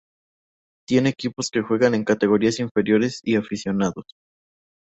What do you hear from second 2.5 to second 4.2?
inferiores y aficionados.